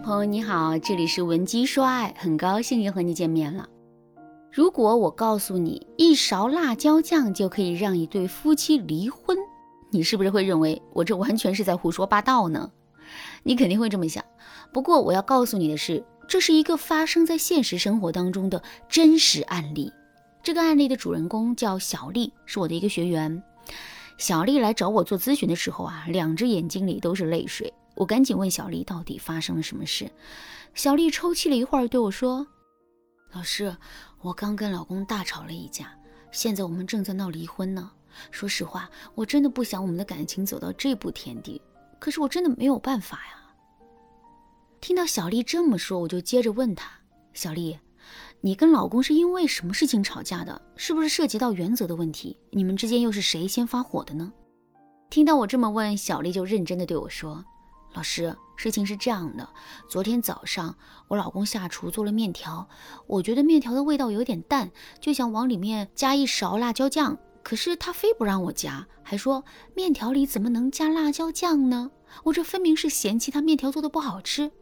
[0.00, 3.68] 朋友你好，这里是文姬说爱，很高兴又和你见面了。
[4.50, 9.36] 如果我告诉你一勺辣椒酱就可以让一对夫妻离婚，
[9.90, 12.70] 你是不是会认为我这完全是在胡说八道呢？
[13.42, 14.24] 你肯定会这么想。
[14.72, 19.92] 不过我要告诉你的是，这是一个发生在现实生活当中的真实案例。
[20.42, 23.42] 这个案例的主人公叫小丽，是我的一个学员。
[24.16, 27.72] 小丽来找我做咨询的时候啊，两只眼睛里都是泪水。
[28.00, 30.10] 我赶紧问小丽到底发生了什么事。
[30.74, 32.46] 小丽抽泣了一会儿，对我说
[33.32, 33.76] ：“老师，
[34.22, 35.92] 我刚跟老公大吵了一架，
[36.32, 37.90] 现在我们正在闹离婚呢。
[38.30, 41.60] 说实话，我真的不想我们的感情走到这步田地，
[41.98, 43.52] 可是我真的没有办法呀。”
[44.80, 46.90] 听到小丽这么说，我就接着问她
[47.34, 47.78] ：“小丽。”
[48.40, 50.62] 你跟老公是因为什么事情吵架的？
[50.74, 52.34] 是不是涉及到原则的问题？
[52.48, 54.32] 你们之间又是谁先发火的呢？
[55.10, 57.44] 听到我这么问，小丽就认真的对我说
[57.92, 59.48] ：“老师，事情是这样的，
[59.88, 60.76] 昨天早上
[61.08, 62.68] 我老公下厨做了面条，
[63.06, 71.90] 我觉得面条的味道有点淡，就想往里面加一勺辣椒酱，可是他非不让我加，还说面条里怎么能加辣椒酱呢？
[72.24, 74.52] 我这分明是嫌弃他面条做的不好吃。”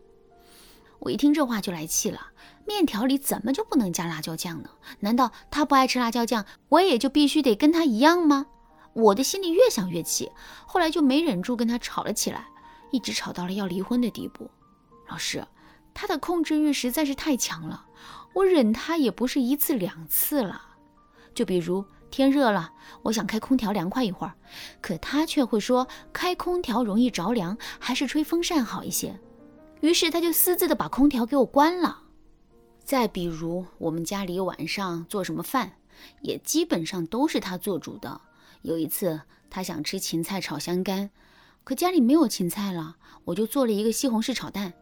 [1.00, 2.32] 我一听这话就来气了，
[2.66, 4.70] 面条里怎么就不能加辣椒酱呢？
[5.00, 8.46] 难道他不爱吃辣椒酱，我也就必须得跟他一样吗？
[8.94, 10.32] 我的心里越想越气，
[10.66, 12.48] 后来就没忍住跟他吵了起来，
[12.90, 14.50] 一直吵到了要离婚的地步。
[15.08, 15.46] 老师，
[15.94, 17.86] 他的控制欲实在是太强了，
[18.34, 20.62] 我忍他也不是一次两次了。
[21.34, 22.72] 就比如天热了，
[23.02, 24.34] 我想开空调凉快一会儿，
[24.80, 29.18] 可他却会说开空调容易着凉，还是吹风扇好一些。
[29.80, 32.02] 于是他就私自的把空调给我关了。
[32.82, 35.74] 再比如，我们家里晚上做什么饭，
[36.22, 38.20] 也基本上都是他做主的。
[38.62, 41.10] 有一次，他想吃芹菜炒香干，
[41.68, 44.72] 可家里没有芹菜了，我就做了一个西红柿炒蛋。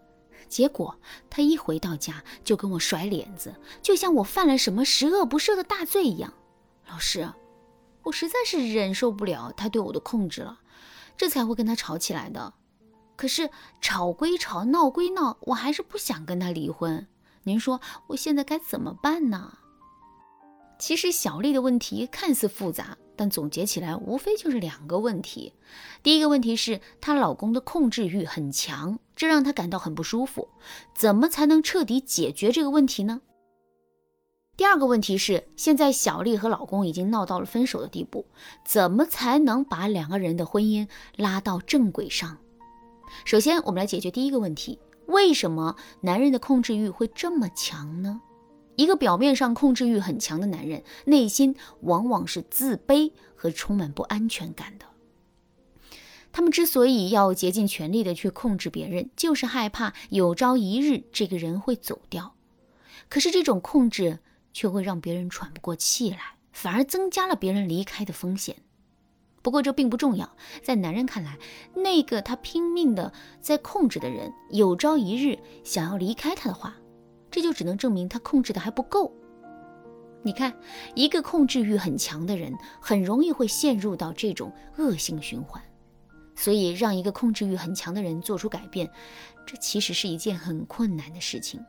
[0.49, 0.97] 结果
[1.29, 6.33] 他一回到家就跟我甩脸子，就像我犯了什么十恶不赦的大罪一样。
[6.89, 7.29] 老师，
[8.05, 10.61] 我实在是忍受不了他对我的控制了，
[11.17, 12.55] 这才会跟他吵起来的。
[13.17, 17.05] 可是吵归吵，闹归闹，我还是不想跟他离婚。
[17.43, 19.59] 您说我现在该怎么办呢？
[20.79, 25.53] 其实小丽的问题看似复杂，但总结起来无非就是两个问题。
[26.03, 30.49] 第一个问题是她老公的控制欲很强，这让她感到很不舒服。
[30.95, 33.23] 怎么才能彻底解决这个问题呢？
[34.57, 38.25] 第二个问题是，现在小丽和老公已经闹到了分手的地步，
[38.65, 42.39] 怎么才能把两个人的婚姻拉到正轨上？
[43.25, 48.21] 首先，我们来解决第一个问题：为什么男人的控制欲会这么强呢？
[48.77, 54.87] 一个表面上控制欲很强的男人，内心往往是自卑和充满不安全感的。
[56.33, 62.35] 他们之所以要竭尽全力的去控制别人，就是害怕有朝一日这个人会走掉。
[63.09, 64.19] 可是这种控制
[64.53, 68.57] 却会让别人喘不过气来，反而增加了别人离开的风险。
[69.41, 71.39] 不过这并不重要，在男人看来，
[71.77, 76.77] 那个他拼命的在控制的人，有朝一日想要离开他的话，
[77.37, 79.13] 这就只能证明他控制的还不够。
[80.23, 80.57] 你看，
[80.95, 85.63] 一个控制欲很强的人，很容易会陷入到这种恶性循环。
[86.35, 88.91] 所以，让一个控制欲很强的人做出改变，
[89.45, 91.63] 这其实是一件很困难的事情。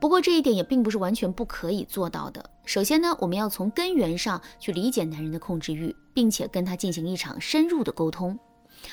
[0.00, 2.48] 不过这一点也并不是完全不可以做到的。
[2.64, 8.38] 首先呢，我们要从根源上去理解男人的控制欲，并且跟他进行一场深入的沟通。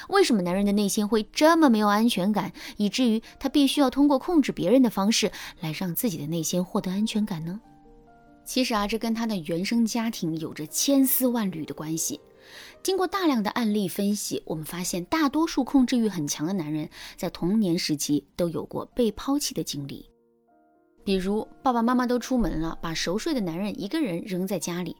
[0.09, 7.59] 为什么男人的内心会这么没有安全感，以至于他必须要通过控制别人的方式来让自己的内心获得安全感呢？
[8.43, 12.19] 其实啊，这跟他的原生家庭有着千丝万缕的关系。
[12.83, 20.09] 经过大量的案例分析，我们发现大多数控制欲很强的男人在童年时期都有过被抛弃的经历。
[21.03, 24.97] 比如爸爸妈妈都出门了，把熟睡的男人一个人扔在家里，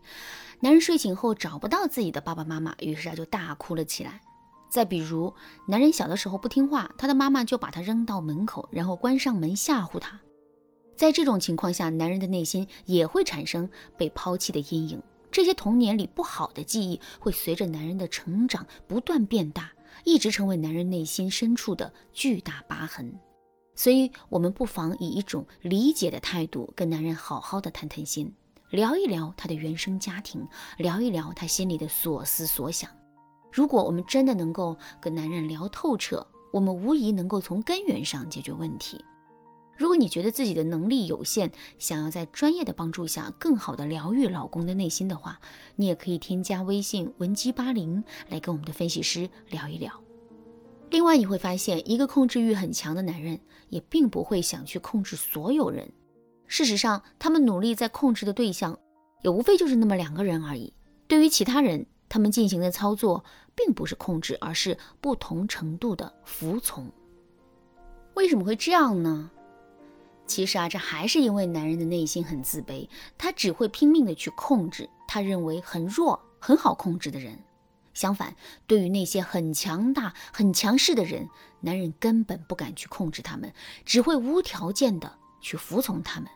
[0.60, 4.22] 男人睡醒后找不到自己的爸爸妈妈，于是他就大哭了起来。
[4.72, 5.34] 再比如，
[5.68, 10.22] 男人小的时候不听话，他的妈妈就把他扔到门口，然后关上门吓唬他。
[10.96, 19.70] 在这种情况下，男人的内心也会产生被抛弃的阴影，这些童年里不好的记忆会随着男人的成长不断变大，
[20.06, 23.14] 一直成为男人内心深处的巨大疤痕。
[23.76, 28.34] 所以，我们不妨以一种理解的态度，跟男人好好的谈谈心，
[28.70, 30.48] 聊一聊他的原生家庭，
[30.78, 32.90] 聊一聊他心里的所思所想。
[33.52, 39.04] 如果我们真的能够跟男人聊透彻，我们无疑能够从根源上解决问题。
[39.78, 45.40] 如果你觉得自己的能力有限，想要在专业的帮助下更好的疗愈老公的内心的话，
[45.76, 49.92] 你也可以添加微信文姬八零来跟我们的分析师聊一聊。
[50.92, 53.40] 另外，你会发现，一个控制欲很强的男人
[53.70, 55.92] 也并不会想去控制所有人。
[56.48, 58.78] 事实上，他们努力在控制的对象，
[59.24, 60.74] 也无非就是那么两个人而已。
[61.08, 63.24] 对于其他人，他们进行的操作
[63.56, 66.92] 并不是控制，而是不同程度的服从。
[68.16, 69.32] 为什么会这样呢？
[70.28, 77.40] 其实啊，这还是因为男人的内心很自卑，他只会拼命的去控制他认为很弱、很好控制的人。
[77.94, 78.36] 相反，
[78.68, 81.30] 对于那些很强大、很强势的人，
[81.62, 83.54] 男人根本不敢去控制他们，
[83.86, 85.10] 只会无条件的
[85.40, 86.30] 去服从他们。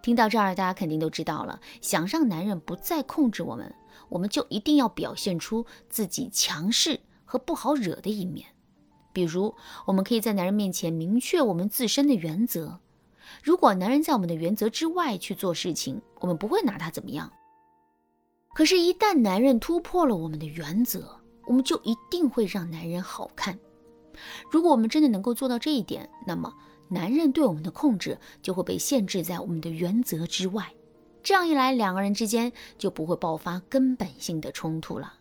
[0.00, 3.74] 听到这儿，大家肯定都知道了，想让男人不再控制我们，
[4.08, 8.46] 我们就一定要表现出自己强势和不好惹的一面。
[9.12, 9.54] 比如，
[9.86, 12.80] 我们可以在男人面前明确我们自身的原则。
[13.42, 17.32] 如果男人在我们的原则之外去做事情，我们不会拿他怎么样。
[18.54, 23.58] 可是，一旦男人突破了我们的原则，我们就一定会让男人好看。
[24.50, 26.52] 如果我们真的能够做到这一点，那么
[26.88, 30.72] 男人对我们的控制就会被限制在我们的原则之外。
[31.22, 35.14] 这样一来，两个人之间就不会爆发根本性的冲突了。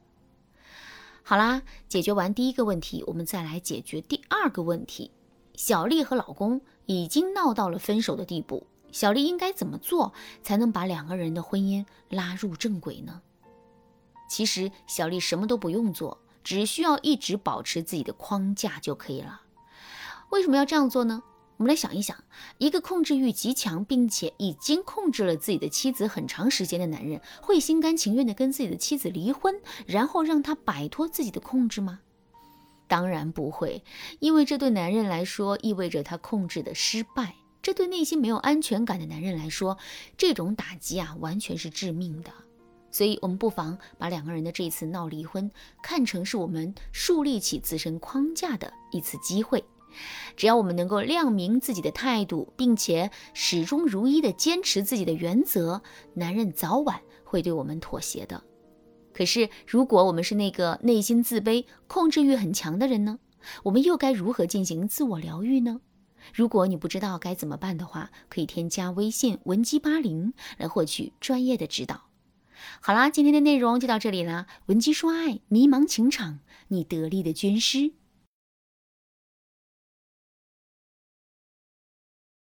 [1.23, 5.11] 好啦，解决完第一个问题，我们再来解决第二个问题。
[5.55, 8.65] 小丽和老公已经闹到了分手的地步。
[8.91, 13.21] 小丽应该怎么做才能把两个人的婚姻拉入正轨呢？
[14.27, 19.41] 其实小丽什么都不用做，只需要一直保持自己的框架就可以了。
[20.31, 21.21] 为什么要这样做呢？
[21.59, 22.15] 我们来想一想，
[22.57, 31.99] 一个控制欲极强，并且已经控制了自己的妻子很长时间的男人，会心甘情愿地跟自己的妻子离婚，然后让他摆脱自己的控制吗？
[32.87, 33.83] 当然不会，
[34.19, 37.35] 因为这对男人来说意味着他控制的失败。
[37.61, 39.77] 这对内心没有安全感的男人来说，
[40.17, 42.31] 这种打击啊，完全是致命的。
[42.89, 45.51] 所以，我们不妨把两个人的这一次闹离婚
[45.83, 49.61] 看成是我们树立起自身框架的一次机会。
[50.35, 55.81] 只要我们能够亮明自己的态度，并且始终如一的坚持自己的原则，
[56.13, 58.43] 男人早晚会对我们妥协的。
[59.13, 63.19] 可是，如果我们是那个内心自卑、控制欲很强的人呢？
[63.63, 65.81] 我们又该如何进行自我疗愈呢？
[66.33, 72.03] 如果你不知道该怎么办的话，可以添加微信文姬八零来获取专业的指导。
[72.81, 77.93] 好啦，今天的内容就到这里啦，文姬说爱，迷茫情场，你得力的军师。